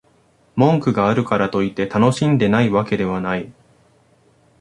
[0.55, 3.53] 文句があるからといって、楽しんでないわけではない